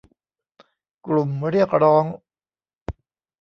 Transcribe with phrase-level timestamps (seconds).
[1.05, 2.05] กลุ่มเรียกร้อง